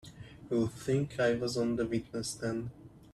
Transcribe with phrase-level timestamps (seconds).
[0.49, 2.71] You'd think I was on the witness stand!